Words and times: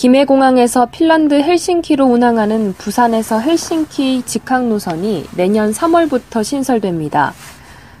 김해공항에서 0.00 0.86
핀란드 0.86 1.34
헬싱키로 1.34 2.06
운항하는 2.06 2.72
부산에서 2.72 3.38
헬싱키 3.38 4.22
직항 4.22 4.70
노선이 4.70 5.26
내년 5.36 5.72
3월부터 5.72 6.42
신설됩니다. 6.42 7.34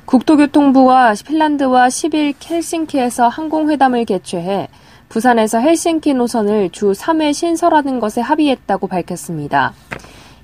국토교통부는 0.06 1.12
핀란드와 1.26 1.88
10일 1.88 2.36
헬싱키에서 2.50 3.28
항공회담을 3.28 4.06
개최해 4.06 4.68
부산에서 5.10 5.58
헬싱키 5.58 6.14
노선을 6.14 6.70
주 6.70 6.92
3회 6.92 7.34
신설하는 7.34 8.00
것에 8.00 8.22
합의했다고 8.22 8.86
밝혔습니다. 8.86 9.74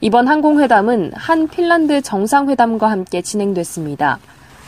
이번 0.02 0.28
항공회담은 0.28 1.12
한 1.14 1.48
핀란드 1.48 2.02
정상회담과 2.02 2.90
함께 2.90 3.22
진행됐습니다. 3.22 4.18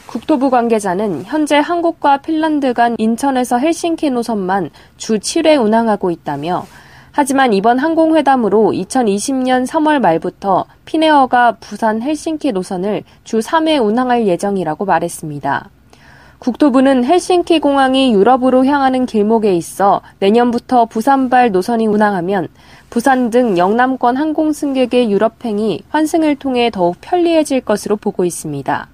국토부 0.09 0.49
관계자는 0.49 1.25
현재 1.27 1.59
한국과 1.59 2.17
핀란드 2.23 2.73
간 2.73 2.97
인천에서 2.97 3.59
헬싱키 3.59 4.09
노선만 4.09 4.71
주 4.97 5.19
7회 5.19 5.63
운항하고 5.63 6.11
있다며 6.11 6.65
하지만 7.13 7.53
이번 7.53 7.79
항공회담으로 7.79 8.73
2020년 8.73 9.67
3월 9.67 10.01
말부터 10.01 10.65
피네어가 10.87 11.57
부산 11.61 12.01
헬싱키 12.01 12.53
노선을 12.53 13.03
주 13.23 13.41
3회 13.41 13.85
운항할 13.85 14.27
예정이라고 14.27 14.87
말했습니다. 14.87 15.69
국토부는 16.39 17.05
헬싱키 17.05 17.61
공항이 17.61 18.15
유럽으로 18.15 18.65
향하는 18.65 19.05
길목에 19.05 19.55
있어 19.57 20.01
내년부터 20.21 20.87
부산발 20.87 21.53
노선이 21.53 21.87
운항하면 21.87 22.49
부산 22.89 23.29
등 23.29 23.59
영남권 23.59 24.17
항공 24.17 24.55
승객의 24.55 25.11
유럽행이 25.11 25.83
환승을 25.91 26.37
통해 26.37 26.71
더욱 26.73 26.97
편리해질 27.03 27.61
것으로 27.61 27.97
보고 27.97 28.25
있습니다. 28.25 28.89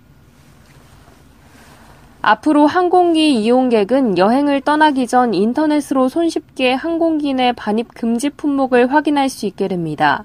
앞으로 2.25 2.67
항공기 2.67 3.35
이용객은 3.35 4.17
여행을 4.17 4.63
떠나기 4.63 5.07
전 5.07 5.35
인터넷으로 5.35 6.09
손쉽게 6.09 6.73
항공기 6.73 7.35
내 7.35 7.53
반입 7.53 7.89
금지 7.93 8.31
품목을 8.31 8.91
확인할 8.93 9.29
수 9.29 9.45
있게 9.45 9.69
됩니다. 9.69 10.25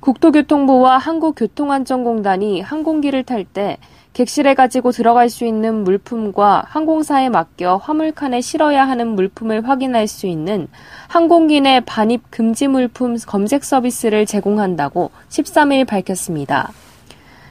국토교통부와 0.00 0.98
한국교통안전공단이 0.98 2.60
항공기를 2.62 3.22
탈 3.22 3.44
때 3.44 3.78
객실에 4.12 4.54
가지고 4.54 4.90
들어갈 4.90 5.28
수 5.28 5.44
있는 5.44 5.84
물품과 5.84 6.64
항공사에 6.66 7.28
맡겨 7.28 7.76
화물칸에 7.76 8.40
실어야 8.40 8.88
하는 8.88 9.08
물품을 9.08 9.68
확인할 9.68 10.08
수 10.08 10.26
있는 10.26 10.66
항공기 11.06 11.60
내 11.60 11.78
반입 11.78 12.22
금지 12.30 12.66
물품 12.66 13.18
검색 13.24 13.62
서비스를 13.62 14.26
제공한다고 14.26 15.12
13일 15.28 15.86
밝혔습니다. 15.86 16.72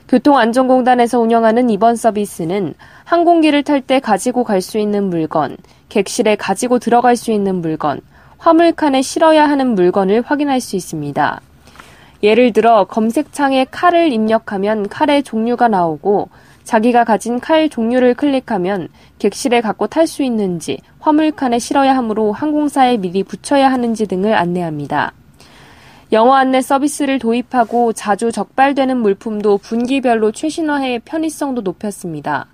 교통안전공단에서 0.08 1.20
운영하는 1.20 1.72
이번 1.72 1.96
서비스는 1.96 2.76
항공기를 3.06 3.64
탈 3.64 3.82
때 3.82 4.00
가지고 4.00 4.44
갈 4.44 4.62
수 4.62 4.78
있는 4.78 5.10
물건, 5.10 5.58
객실에 5.90 6.36
가지고 6.36 6.78
들어갈 6.78 7.16
수 7.16 7.32
있는 7.32 7.56
물건, 7.56 8.02
화물칸에 8.38 9.02
실어야 9.02 9.50
하는 9.50 9.74
물건을 9.74 10.22
확인할 10.22 10.62
수 10.62 10.76
있습니다. 10.76 11.42
예를 12.22 12.54
들어 12.54 12.86
검색창에 12.86 13.66
칼을 13.72 14.12
입력하면 14.12 14.88
칼의 14.90 15.24
종류가 15.24 15.70
나오고 15.70 16.30
자기가 16.64 17.04
가진 17.04 17.40
칼 17.40 17.68
종류를 17.70 18.14
클릭하면 18.14 18.90
객실에 19.18 19.62
갖고 19.62 19.88
탈 19.88 20.06
수 20.06 20.22
있는지, 20.22 20.78
화물칸에 21.00 21.58
실어야 21.58 21.96
하므로 21.98 22.32
항공사에 22.32 22.98
미리 22.98 23.24
붙여야 23.24 23.72
하는지 23.72 24.06
등을 24.06 24.36
안내합니다. 24.36 25.14
영어 26.12 26.36
안내 26.36 26.62
서비스를 26.62 27.20
도입하고 27.20 27.94
자주 27.94 28.32
적발되는 28.32 28.98
물품도 28.98 29.58
분기별로 29.58 30.32
최신화해 30.32 31.00
편의성도 31.04 31.62
높였습니다. 31.62 32.46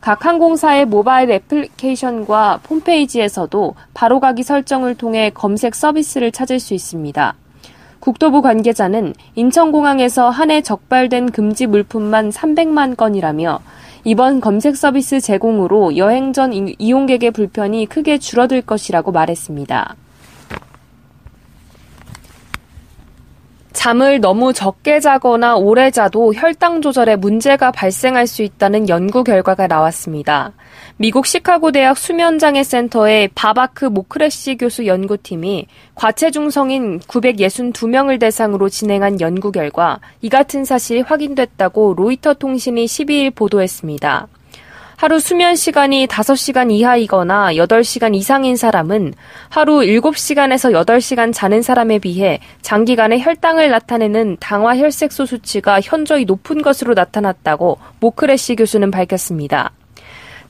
각 0.00 0.26
항공사의 0.26 0.84
모바일 0.86 1.30
애플리케이션과 1.30 2.60
홈페이지에서도 2.68 3.74
바로가기 3.94 4.42
설정을 4.42 4.96
통해 4.96 5.30
검색 5.32 5.74
서비스를 5.74 6.32
찾을 6.32 6.58
수 6.60 6.74
있습니다. 6.74 7.34
국토부 8.00 8.42
관계자는 8.42 9.14
인천공항에서 9.36 10.28
한 10.28 10.50
해 10.50 10.60
적발된 10.60 11.30
금지 11.30 11.66
물품만 11.66 12.30
300만 12.30 12.96
건이라며 12.96 13.60
이번 14.04 14.40
검색 14.40 14.76
서비스 14.76 15.20
제공으로 15.20 15.96
여행 15.96 16.32
전 16.32 16.52
이용객의 16.52 17.30
불편이 17.30 17.86
크게 17.86 18.18
줄어들 18.18 18.60
것이라고 18.60 19.12
말했습니다. 19.12 19.94
잠을 23.82 24.20
너무 24.20 24.52
적게 24.52 25.00
자거나 25.00 25.56
오래 25.56 25.90
자도 25.90 26.32
혈당 26.34 26.82
조절에 26.82 27.16
문제가 27.16 27.72
발생할 27.72 28.28
수 28.28 28.44
있다는 28.44 28.88
연구 28.88 29.24
결과가 29.24 29.66
나왔습니다. 29.66 30.52
미국 30.98 31.26
시카고 31.26 31.72
대학 31.72 31.98
수면장애 31.98 32.62
센터의 32.62 33.30
바바크 33.34 33.86
모크레시 33.86 34.56
교수 34.58 34.86
연구팀이 34.86 35.66
과체중 35.96 36.50
성인 36.50 37.00
962명을 37.00 38.20
대상으로 38.20 38.68
진행한 38.68 39.20
연구 39.20 39.50
결과 39.50 39.98
이 40.20 40.28
같은 40.28 40.64
사실이 40.64 41.00
확인됐다고 41.00 41.94
로이터 41.94 42.34
통신이 42.34 42.84
12일 42.84 43.34
보도했습니다. 43.34 44.28
하루 45.02 45.18
수면 45.18 45.56
시간이 45.56 46.06
5시간 46.06 46.70
이하이거나 46.70 47.54
8시간 47.54 48.14
이상인 48.14 48.54
사람은 48.54 49.14
하루 49.48 49.80
7시간에서 49.80 50.70
8시간 50.86 51.32
자는 51.32 51.60
사람에 51.60 51.98
비해 51.98 52.38
장기간의 52.60 53.20
혈당을 53.20 53.68
나타내는 53.68 54.36
당화 54.38 54.76
혈색소 54.76 55.26
수치가 55.26 55.80
현저히 55.80 56.24
높은 56.24 56.62
것으로 56.62 56.94
나타났다고 56.94 57.78
모크레시 57.98 58.54
교수는 58.54 58.92
밝혔습니다. 58.92 59.72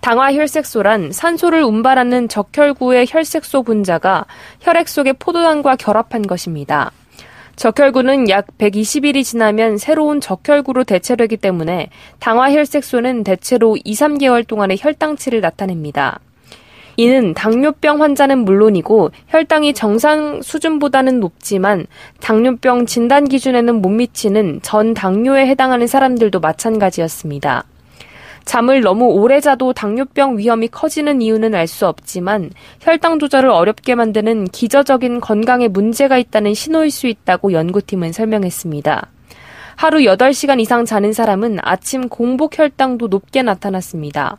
당화 0.02 0.34
혈색소란 0.34 1.12
산소를 1.12 1.62
운반하는 1.62 2.28
적혈구의 2.28 3.06
혈색소 3.08 3.62
분자가 3.62 4.26
혈액 4.60 4.86
속의 4.86 5.14
포도당과 5.14 5.76
결합한 5.76 6.26
것입니다. 6.26 6.92
적혈구는 7.56 8.28
약 8.30 8.46
120일이 8.58 9.24
지나면 9.24 9.78
새로운 9.78 10.20
적혈구로 10.20 10.84
대체되기 10.84 11.36
때문에 11.36 11.88
당화혈색소는 12.18 13.24
대체로 13.24 13.76
2, 13.84 13.92
3개월 13.92 14.46
동안의 14.46 14.78
혈당치를 14.80 15.40
나타냅니다. 15.40 16.20
이는 16.96 17.32
당뇨병 17.34 18.02
환자는 18.02 18.44
물론이고 18.44 19.10
혈당이 19.28 19.72
정상 19.72 20.42
수준보다는 20.42 21.20
높지만 21.20 21.86
당뇨병 22.20 22.84
진단 22.86 23.26
기준에는 23.28 23.80
못 23.80 23.88
미치는 23.88 24.60
전 24.62 24.92
당뇨에 24.92 25.46
해당하는 25.46 25.86
사람들도 25.86 26.40
마찬가지였습니다. 26.40 27.64
잠을 28.44 28.80
너무 28.80 29.06
오래 29.06 29.40
자도 29.40 29.72
당뇨병 29.72 30.38
위험이 30.38 30.68
커지는 30.68 31.22
이유는 31.22 31.54
알 31.54 31.66
수 31.66 31.86
없지만 31.86 32.50
혈당 32.80 33.18
조절을 33.18 33.48
어렵게 33.48 33.94
만드는 33.94 34.46
기저적인 34.46 35.20
건강에 35.20 35.68
문제가 35.68 36.18
있다는 36.18 36.52
신호일 36.54 36.90
수 36.90 37.06
있다고 37.06 37.52
연구팀은 37.52 38.12
설명했습니다. 38.12 39.08
하루 39.76 39.98
8시간 40.00 40.60
이상 40.60 40.84
자는 40.84 41.12
사람은 41.12 41.58
아침 41.62 42.08
공복 42.08 42.58
혈당도 42.58 43.08
높게 43.08 43.42
나타났습니다. 43.42 44.36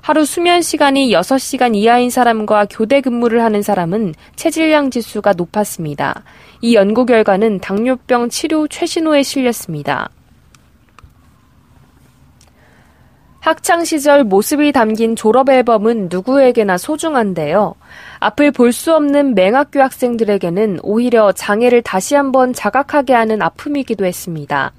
하루 0.00 0.24
수면 0.26 0.60
시간이 0.60 1.10
6시간 1.12 1.74
이하인 1.74 2.10
사람과 2.10 2.66
교대 2.68 3.00
근무를 3.00 3.42
하는 3.42 3.62
사람은 3.62 4.14
체질량 4.36 4.90
지수가 4.90 5.32
높았습니다. 5.34 6.24
이 6.60 6.74
연구 6.74 7.06
결과는 7.06 7.60
당뇨병 7.60 8.28
치료 8.28 8.68
최신호에 8.68 9.22
실렸습니다. 9.22 10.10
학창 13.44 13.84
시절 13.84 14.24
모습이 14.24 14.72
담긴 14.72 15.16
졸업 15.16 15.50
앨범은 15.50 16.08
누구에게나 16.10 16.78
소중한데요. 16.78 17.74
앞을 18.18 18.52
볼 18.52 18.72
수 18.72 18.94
없는 18.94 19.34
맹학교 19.34 19.82
학생들에게는 19.82 20.78
오히려 20.82 21.30
장애를 21.30 21.82
다시 21.82 22.14
한번 22.14 22.54
자각하게 22.54 23.12
하는 23.12 23.42
아픔이기도 23.42 24.06
했습니다. 24.06 24.72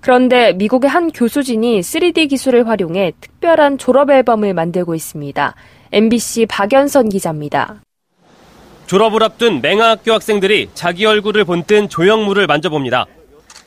그런데 0.00 0.52
미국의 0.52 0.88
한 0.88 1.10
교수진이 1.10 1.80
3D 1.80 2.30
기술을 2.30 2.68
활용해 2.68 3.14
특별한 3.20 3.78
졸업 3.78 4.10
앨범을 4.10 4.54
만들고 4.54 4.94
있습니다. 4.94 5.56
MBC 5.90 6.46
박연선 6.46 7.08
기자입니다. 7.08 7.82
졸업을 8.86 9.24
앞둔 9.24 9.60
맹학교 9.60 10.12
학생들이 10.12 10.70
자기 10.74 11.06
얼굴을 11.06 11.44
본뜬 11.44 11.88
조형물을 11.88 12.46
만져봅니다. 12.46 13.06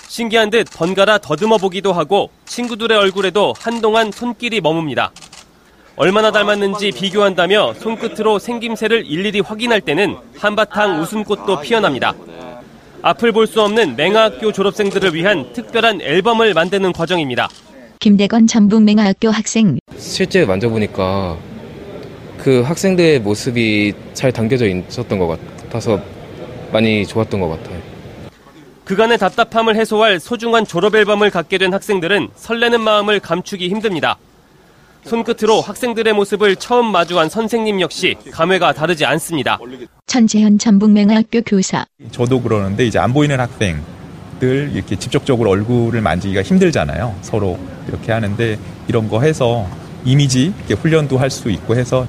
신기한 0.10 0.50
듯 0.50 0.68
번갈아 0.74 1.20
더듬어 1.20 1.58
보기도 1.58 1.94
하고 1.94 2.32
친구들의 2.46 2.98
얼굴에도 2.98 3.54
한동안 3.60 4.12
손길이 4.12 4.60
머뭅니다. 4.60 5.12
얼마나 5.96 6.32
닮았는지 6.32 6.92
비교한다며 6.92 7.76
손끝으로 7.76 8.40
생김새를 8.40 9.06
일일이 9.06 9.40
확인할 9.42 9.82
때는 9.82 10.16
한바탕 10.38 11.00
웃음꽃도 11.00 11.62
피어납니다. 11.62 12.16
앞을 13.04 13.32
볼 13.32 13.46
수 13.46 13.62
없는 13.62 13.96
맹아학교 13.96 14.52
졸업생들을 14.52 15.14
위한 15.14 15.54
특별한 15.54 16.02
앨범을 16.02 16.56
만드는 16.56 16.92
과정입니다. 16.92 17.48
김대건 18.00 18.48
전북 18.48 18.82
맹아학교 18.82 19.30
학생 19.30 19.78
실제 19.98 20.44
만져보니까 20.44 21.38
그 22.40 22.62
학생들의 22.62 23.20
모습이 23.20 23.94
잘 24.14 24.32
담겨져 24.32 24.66
있었던 24.68 25.20
것 25.20 25.28
같아서 25.62 26.02
많이 26.72 27.06
좋았던 27.06 27.40
것 27.40 27.50
같아요. 27.50 27.79
그간의 28.90 29.20
답답함을 29.20 29.76
해소할 29.76 30.20
소중한 30.20 30.66
졸업 30.66 30.96
앨범을 30.96 31.30
갖게 31.30 31.60
된 31.60 31.72
학생들은 31.72 32.30
설레는 32.36 32.82
마음을 32.82 33.20
감추기 33.20 33.70
힘듭니다. 33.70 34.18
손끝으로 35.06 35.62
학생들의 35.62 36.12
모습을 36.14 36.56
처음 36.56 36.92
마주한 36.92 37.30
선생님 37.30 37.82
역시 37.82 38.16
감회가 38.32 38.74
다르지 38.74 39.06
않습니다. 39.06 39.60
천재현 40.08 40.58
전북맹아학교 40.58 41.42
교사 41.46 41.86
저도 42.10 42.42
그러는데 42.42 42.88
이제 42.88 42.98
안 42.98 43.14
보이는 43.14 43.40
학생들 43.40 44.72
이렇게 44.74 44.96
직접적으로 44.96 45.52
얼굴을 45.52 46.02
만지기가 46.02 46.42
힘들잖아요. 46.42 47.16
서로 47.22 47.60
이렇게 47.88 48.12
하는데 48.12 48.58
이런 48.88 49.08
거 49.08 49.22
해서 49.22 49.68
이미지 50.04 50.52
훈련도 50.68 51.20
할 51.20 51.30
수 51.30 51.52
있고 51.52 51.76
해서 51.76 52.08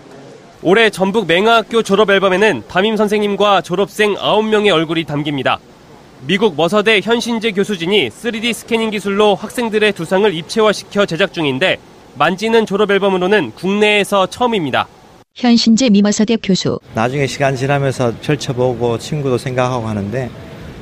올해 0.63 0.89
전북 0.89 1.27
맹아학교 1.27 1.83
졸업 1.83 2.09
앨범에는 2.09 2.63
담임 2.69 2.97
선생님과 2.97 3.61
졸업생 3.61 4.15
9명의 4.15 4.73
얼굴이 4.73 5.05
담깁니다. 5.05 5.59
미국 6.27 6.55
머서대 6.55 7.01
현신재 7.03 7.53
교수진이 7.53 8.11
3D 8.11 8.53
스캐닝 8.53 8.91
기술로 8.91 9.35
학생들의 9.35 9.93
두상을 9.93 10.33
입체화시켜 10.35 11.07
제작 11.07 11.33
중인데 11.33 11.79
만지는 12.17 12.67
졸업 12.67 12.91
앨범으로는 12.91 13.53
국내에서 13.53 14.27
처음입니다. 14.27 14.87
현신재 15.35 15.89
미머서대 15.89 16.37
교수 16.43 16.79
나중에 16.95 17.27
시간 17.27 17.57
지나면서 17.57 18.13
펼쳐보고 18.21 18.99
친구도 18.99 19.39
생각하고 19.39 19.87
하는데 19.87 20.31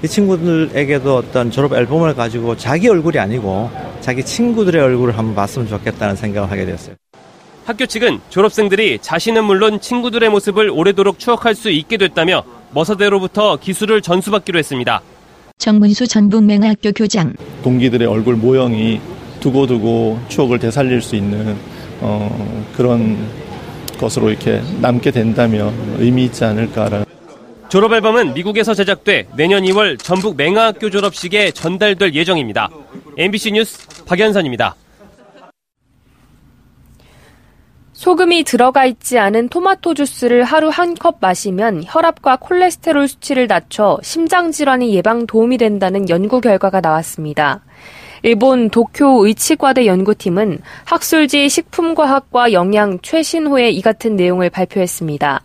이 0.03 0.09
친구들에게도 0.09 1.17
어떤 1.17 1.53
졸업 1.53 1.73
앨범을 1.73 2.17
가지고 2.17 2.57
자기 2.57 2.89
얼굴이 2.89 3.19
아니고 3.19 3.71
자기 4.01 4.25
친구들의 4.25 4.83
얼굴을 4.83 5.17
한번 5.17 5.37
봤으면 5.37 5.69
좋겠다는 5.69 6.17
생각을 6.17 6.51
하게 6.51 6.67
됐어요. 6.67 6.97
학교 7.65 7.87
측은 7.87 8.21
졸업생들이 8.31 8.99
자신은 9.01 9.45
물론 9.45 9.81
친구들의 9.81 10.31
모습을 10.31 10.71
오래도록 10.71 11.21
추억할 11.21 11.55
수 11.55 11.71
있게 11.71 11.97
됐다며 11.97 12.43
머서대로부터 12.73 13.57
기술을 13.57 14.03
전수받기로 14.03 14.59
했습니다. 14.59 15.03
정문수 15.59 16.07
전북맹아학교 16.07 16.93
교장 16.93 17.35
동기들의 17.63 18.07
얼굴 18.07 18.37
모형이 18.37 19.01
두고두고 19.41 20.21
추억을 20.29 20.59
되살릴 20.59 21.03
수 21.03 21.17
있는 21.17 21.57
어, 22.01 22.67
그런 22.77 23.19
것으로 23.99 24.31
이렇게 24.31 24.63
남게 24.81 25.11
된다면 25.11 25.75
의미 25.99 26.25
있지 26.27 26.45
않을까라는. 26.45 27.05
졸업 27.69 27.93
앨범은 27.93 28.35
미국에서 28.35 28.73
제작돼 28.73 29.27
내년 29.37 29.65
2월 29.65 29.99
전북 29.99 30.37
맹아학교 30.37 30.91
졸업식에 30.91 31.51
전달될 31.51 32.15
예정입니다. 32.15 32.71
MBC 33.19 33.53
뉴스 33.53 33.87
박연선입니다. 34.07 34.77
소금이 37.99 38.45
들어가 38.45 38.85
있지 38.87 39.19
않은 39.19 39.49
토마토 39.49 39.95
주스를 39.95 40.45
하루 40.45 40.69
한 40.69 40.95
컵 40.95 41.17
마시면 41.21 41.83
혈압과 41.85 42.37
콜레스테롤 42.37 43.09
수치를 43.09 43.49
낮춰 43.49 43.99
심장 44.05 44.53
질환이 44.53 44.95
예방 44.95 45.27
도움이 45.27 45.59
된다는 45.59 46.09
연구 46.09 46.41
결과가 46.41 46.81
나왔습니다. 46.81 47.61
일본 48.23 48.71
도쿄 48.71 49.27
의치과대 49.27 49.87
연구팀은 49.87 50.61
학술지 50.85 51.49
식품과학과 51.49 52.53
영양 52.53 53.01
최신호에 53.03 53.71
이 53.71 53.83
같은 53.83 54.15
내용을 54.15 54.49
발표했습니다. 54.51 55.41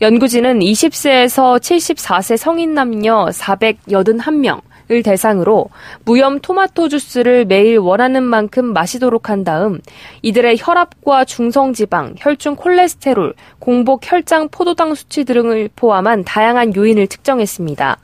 연구진은 0.00 0.60
20세에서 0.60 1.60
74세 1.60 2.38
성인 2.38 2.72
남녀 2.72 3.26
481명, 3.26 4.62
을 4.90 5.02
대상으로 5.02 5.68
무염 6.04 6.40
토마토 6.40 6.88
주스를 6.88 7.44
매일 7.44 7.78
원하는 7.78 8.22
만큼 8.22 8.72
마시도록 8.72 9.30
한 9.30 9.44
다음 9.44 9.80
이들의 10.22 10.56
혈압과 10.58 11.24
중성지방, 11.24 12.14
혈중 12.18 12.56
콜레스테롤, 12.56 13.34
공복 13.58 14.00
혈장 14.10 14.48
포도당 14.50 14.94
수치 14.94 15.24
등을 15.24 15.70
포함한 15.76 16.24
다양한 16.24 16.74
요인을 16.74 17.06
측정했습니다. 17.06 17.96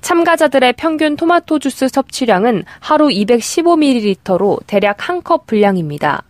참가자들의 0.00 0.74
평균 0.74 1.16
토마토 1.16 1.60
주스 1.60 1.88
섭취량은 1.88 2.64
하루 2.80 3.06
215ml로 3.08 4.58
대략 4.66 5.08
한 5.08 5.22
컵 5.22 5.46
분량입니다. 5.46 6.24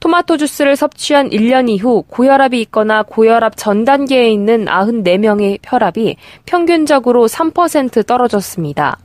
토마토 0.00 0.38
주스를 0.38 0.76
섭취한 0.76 1.28
1년 1.28 1.68
이후 1.68 2.02
고혈압이 2.08 2.60
있거나 2.62 3.02
고혈압 3.02 3.56
전 3.56 3.84
단계에 3.84 4.30
있는 4.30 4.64
94명의 4.64 5.58
혈압이 5.62 6.16
평균적으로 6.46 7.26
3% 7.26 8.06
떨어졌습니다. 8.06 8.96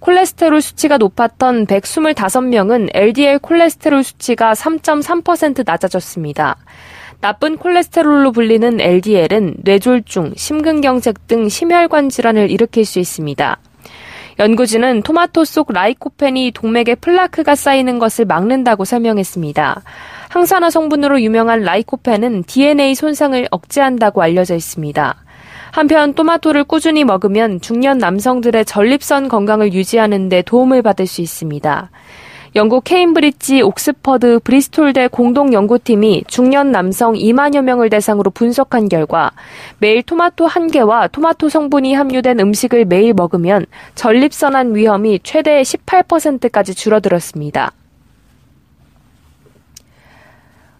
콜레스테롤 0.00 0.60
수치가 0.60 0.98
높았던 0.98 1.66
125명은 1.66 2.90
LDL 2.94 3.38
콜레스테롤 3.38 4.02
수치가 4.02 4.52
3.3% 4.52 5.64
낮아졌습니다. 5.66 6.56
나쁜 7.20 7.58
콜레스테롤로 7.58 8.32
불리는 8.32 8.80
LDL은 8.80 9.56
뇌졸중, 9.58 10.32
심근경색 10.36 11.26
등 11.26 11.48
심혈관 11.48 12.08
질환을 12.08 12.50
일으킬 12.50 12.86
수 12.86 12.98
있습니다. 12.98 13.58
연구진은 14.40 15.02
토마토 15.02 15.44
속 15.44 15.70
라이코펜이 15.70 16.52
동맥에 16.52 16.94
플라크가 16.94 17.54
쌓이는 17.54 17.98
것을 17.98 18.24
막는다고 18.24 18.86
설명했습니다. 18.86 19.82
항산화 20.30 20.70
성분으로 20.70 21.20
유명한 21.20 21.60
라이코펜은 21.60 22.44
DNA 22.44 22.94
손상을 22.94 23.46
억제한다고 23.50 24.22
알려져 24.22 24.54
있습니다. 24.54 25.14
한편 25.72 26.14
토마토를 26.14 26.64
꾸준히 26.64 27.04
먹으면 27.04 27.60
중년 27.60 27.98
남성들의 27.98 28.64
전립선 28.64 29.28
건강을 29.28 29.74
유지하는 29.74 30.30
데 30.30 30.40
도움을 30.40 30.80
받을 30.80 31.06
수 31.06 31.20
있습니다. 31.20 31.90
영국 32.56 32.82
케임브리지 32.82 33.62
옥스퍼드 33.62 34.40
브리스톨대 34.40 35.06
공동 35.06 35.52
연구팀이 35.52 36.24
중년 36.26 36.72
남성 36.72 37.14
2만여 37.14 37.62
명을 37.62 37.90
대상으로 37.90 38.32
분석한 38.32 38.88
결과 38.88 39.30
매일 39.78 40.02
토마토 40.02 40.48
한 40.48 40.68
개와 40.68 41.06
토마토 41.08 41.48
성분이 41.48 41.94
함유된 41.94 42.40
음식을 42.40 42.86
매일 42.86 43.14
먹으면 43.14 43.66
전립선암 43.94 44.74
위험이 44.74 45.20
최대 45.22 45.62
18%까지 45.62 46.74
줄어들었습니다. 46.74 47.70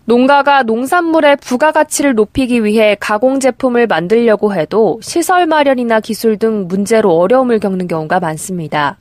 농가가 0.07 0.65
농산물의 0.65 1.37
부가가치를 1.37 2.17
높이기 2.17 2.65
위해 2.65 2.97
가공 2.99 3.39
제품을 3.39 3.87
만들려고 3.87 4.55
해도 4.55 4.99
시설 5.03 5.47
마련이나 5.47 6.01
기술 6.01 6.37
등 6.37 6.67
문제로 6.67 7.17
어려움을 7.17 7.61
겪는 7.61 7.87
경우가 7.87 8.19
많습니다. 8.19 8.99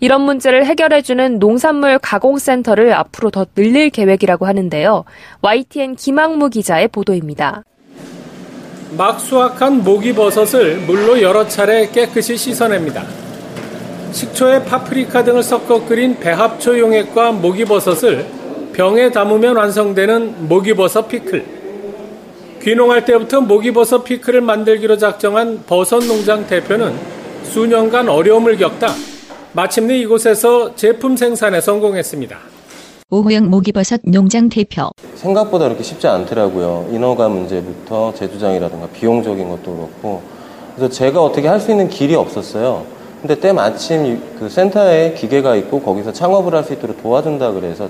이런 0.00 0.22
문제를 0.22 0.66
해결해주는 0.66 1.38
농산물 1.38 1.98
가공센터를 1.98 2.92
앞으로 2.92 3.30
더 3.30 3.46
늘릴 3.54 3.90
계획이라고 3.90 4.46
하는데요. 4.46 5.04
YTN 5.42 5.96
김학무 5.96 6.50
기자의 6.50 6.88
보도입니다. 6.88 7.64
막 8.96 9.18
수확한 9.20 9.82
목이버섯을 9.82 10.78
물로 10.86 11.20
여러 11.20 11.46
차례 11.46 11.88
깨끗이 11.90 12.36
씻어냅니다. 12.36 13.04
식초에 14.12 14.64
파프리카 14.64 15.24
등을 15.24 15.42
섞어 15.42 15.84
끓인 15.84 16.18
배합초 16.20 16.78
용액과 16.78 17.32
목이버섯을 17.32 18.26
병에 18.72 19.10
담으면 19.10 19.56
완성되는 19.56 20.48
목이버섯 20.48 21.08
피클. 21.08 21.44
귀농할 22.62 23.04
때부터 23.04 23.40
목이버섯 23.40 24.04
피클을 24.04 24.40
만들기로 24.40 24.96
작정한 24.96 25.64
버섯 25.66 25.98
농장 26.04 26.46
대표는 26.46 26.94
수년간 27.44 28.08
어려움을 28.08 28.56
겪다 28.56 28.88
마침내 29.54 29.96
이곳에서 29.98 30.74
제품 30.74 31.16
생산에 31.16 31.60
성공했습니다. 31.60 32.36
오호영 33.10 33.48
모기버섯 33.50 34.00
농장 34.04 34.48
대표. 34.48 34.90
생각보다 35.14 35.66
그렇게 35.66 35.84
쉽지 35.84 36.08
않더라고요. 36.08 36.88
인허가 36.90 37.28
문제부터 37.28 38.12
제조장이라든가 38.14 38.88
비용적인 38.88 39.48
것도 39.48 39.62
그렇고. 39.76 40.22
그래서 40.74 40.92
제가 40.92 41.22
어떻게 41.22 41.46
할 41.46 41.60
수 41.60 41.70
있는 41.70 41.88
길이 41.88 42.16
없었어요. 42.16 42.84
근데 43.20 43.38
때마침 43.38 44.20
그 44.40 44.48
센터에 44.48 45.14
기계가 45.14 45.54
있고 45.56 45.80
거기서 45.80 46.12
창업을 46.12 46.52
할 46.54 46.64
수 46.64 46.72
있도록 46.72 47.00
도와준다 47.00 47.52
그래서. 47.52 47.88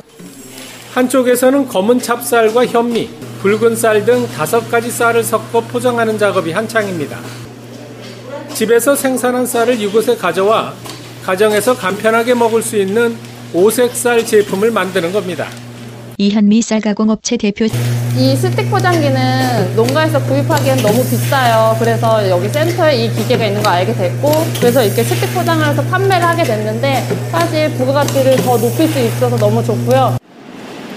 한쪽에서는 0.92 1.66
검은 1.66 1.98
찹쌀과 1.98 2.66
현미, 2.66 3.08
붉은 3.40 3.74
쌀 3.74 4.04
등 4.04 4.26
다섯 4.28 4.70
가지 4.70 4.90
쌀을 4.90 5.24
섞어 5.24 5.60
포장하는 5.62 6.18
작업이 6.18 6.52
한창입니다. 6.52 7.18
집에서 8.52 8.94
생산한 8.94 9.46
쌀을 9.46 9.80
이곳에 9.80 10.14
가져와 10.14 10.74
가정에서 11.24 11.74
간편하게 11.74 12.34
먹을 12.34 12.62
수 12.62 12.76
있는 12.76 13.16
오색쌀 13.54 14.26
제품을 14.26 14.70
만드는 14.70 15.12
겁니다. 15.12 15.46
이현미 16.18 16.62
쌀가공업체 16.62 17.36
대표 17.38 17.64
이 17.64 18.36
스틱 18.36 18.70
포장기는 18.70 19.74
농가에서 19.74 20.22
구입하기엔 20.22 20.76
너무 20.76 21.02
비싸요. 21.02 21.76
그래서 21.80 22.28
여기 22.28 22.48
센터에 22.48 22.96
이 22.96 23.10
기계가 23.10 23.46
있는 23.46 23.62
거 23.62 23.70
알게 23.70 23.94
됐고 23.94 24.30
그래서 24.60 24.84
이렇게 24.84 25.02
스틱 25.02 25.34
포장을 25.34 25.66
해서 25.66 25.82
판매를 25.82 26.22
하게 26.22 26.44
됐는데 26.44 27.02
사실 27.32 27.70
부가가치를 27.72 28.36
더 28.36 28.58
높일 28.58 28.86
수 28.88 28.98
있어서 29.00 29.36
너무 29.36 29.64
좋고요. 29.64 30.16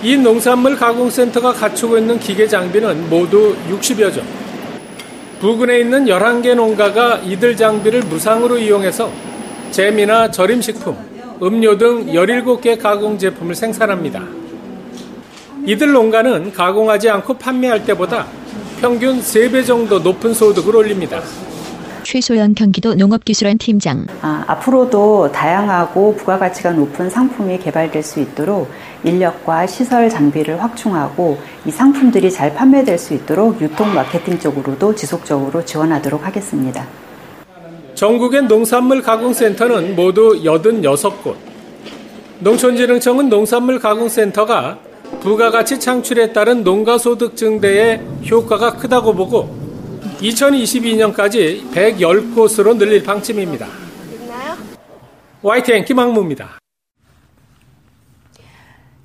이 0.04 0.16
농산물 0.18 0.76
가공센터가 0.78 1.54
갖추고 1.54 1.98
있는 1.98 2.20
기계 2.20 2.48
장비는 2.48 3.10
모두 3.10 3.56
60여 3.72 4.14
종. 4.14 4.24
부근에 5.40 5.80
있는 5.80 6.06
11개 6.06 6.54
농가가 6.54 7.18
이들 7.18 7.56
장비를 7.56 8.02
무상으로 8.02 8.60
이용해서 8.60 9.10
잼이나 9.72 10.32
절임식품, 10.32 10.96
음료 11.42 11.78
등 11.78 12.08
17개 12.08 12.82
가공 12.82 13.18
제품을 13.18 13.56
생산합니다. 13.56 14.24
이들 15.66 15.92
농가는 15.92 16.54
가공하지 16.54 17.10
않고 17.10 17.36
판매할 17.36 17.86
때보다 17.86 18.26
평균 18.80 19.20
3배 19.20 19.66
정도 19.66 20.00
높은 20.00 20.34
소득을 20.34 20.76
올립니다. 20.76 21.22
최소연 22.04 22.56
경기도 22.56 22.96
농업기술원 22.96 23.58
팀장. 23.58 24.08
아, 24.22 24.46
앞으로도 24.48 25.34
다양하고 25.34 26.16
부가가치가 26.16 26.72
높은 26.72 27.10
상품이 27.10 27.60
개발될 27.60 28.02
수 28.02 28.22
있도록 28.22 28.72
인력과 29.04 29.68
시설 29.68 30.10
장비를 30.10 30.64
확충하고 30.64 31.38
이 31.66 31.72
상품들이 31.72 32.32
잘 32.32 32.54
판매될 32.54 32.98
수 32.98 33.14
있도록 33.14 33.62
유통 33.62 33.94
마케팅 33.94 34.40
쪽으로도 34.40 34.96
지속적으로 34.96 35.66
지원하도록 35.66 36.26
하겠습니다. 36.26 36.88
전국의 37.98 38.44
농산물 38.44 39.02
가공센터는 39.02 39.96
모두 39.96 40.40
86곳. 40.44 41.36
농촌진흥청은 42.42 43.28
농산물 43.28 43.80
가공센터가 43.80 44.78
부가가치 45.20 45.80
창출에 45.80 46.32
따른 46.32 46.64
농가소득 46.64 47.36
증대에 47.36 48.00
효과가 48.30 48.76
크다고 48.76 49.16
보고 49.16 49.50
2022년까지 50.22 51.72
110곳으로 51.72 52.78
늘릴 52.78 53.04
방침입니다. 53.04 53.66
YTN 55.42 55.84
김학무입니다. 55.84 56.60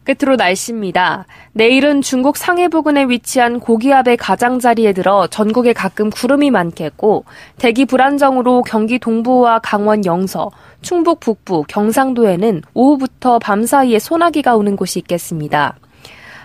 끝으로 0.05 0.37
날씨입니다. 0.37 1.27
내일은 1.53 2.03
중국 2.03 2.37
상해 2.37 2.69
부근에 2.69 3.05
위치한 3.05 3.61
고기압의 3.61 4.17
가장자리에 4.17 4.93
들어 4.93 5.27
전국에 5.27 5.73
가끔 5.73 6.11
구름이 6.11 6.51
많겠고 6.51 7.25
대기 7.59 7.85
불안정으로 7.85 8.63
경기 8.63 8.99
동부와 8.99 9.61
강원 9.61 10.05
영서, 10.05 10.51
충북 10.81 11.21
북부, 11.21 11.65
경상도에는 11.69 12.63
오후부터 12.75 13.39
밤 13.39 13.65
사이에 13.65 13.99
소나기가 13.99 14.57
오는 14.57 14.77
곳이 14.77 14.99
있겠습니다. 15.01 15.77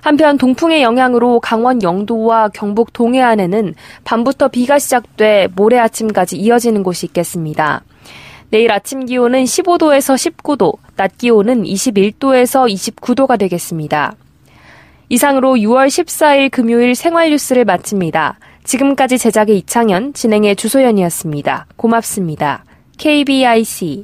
한편 0.02 0.38
동풍의 0.38 0.84
영향으로 0.84 1.40
강원 1.40 1.82
영도와 1.82 2.50
경북 2.50 2.94
동해안에는 2.94 3.74
밤부터 4.04 4.48
비가 4.48 4.80
시작돼 4.80 5.50
모레 5.56 5.80
아침까지 5.80 6.38
이어지는 6.38 6.84
곳이 6.84 7.08
있겠습니다. 7.08 7.82
내일 8.50 8.72
아침 8.72 9.06
기온은 9.06 9.44
15도에서 9.44 10.16
19도, 10.16 10.78
낮 10.96 11.18
기온은 11.18 11.64
21도에서 11.64 12.72
29도가 12.72 13.38
되겠습니다. 13.38 14.16
이상으로 15.10 15.56
6월 15.56 15.88
14일 15.88 16.52
금요일 16.52 16.96
생활 16.96 17.30
뉴스를 17.30 17.66
마칩니다. 17.66 18.40
지금까지 18.64 19.18
제작의 19.18 19.58
이창현, 19.60 20.14
진행의 20.14 20.56
주소연이었습니다. 20.56 21.68
고맙습니다. 21.78 22.66
KBIC 22.98 24.04